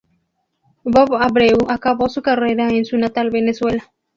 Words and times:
Bob 0.83 1.13
Abreu 1.13 1.59
acabó 1.69 2.09
su 2.09 2.23
carrera 2.23 2.69
en 2.71 2.85
su 2.85 2.97
natal 2.97 3.29
Venezuela. 3.29 3.93